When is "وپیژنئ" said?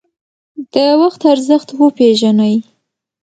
1.79-2.55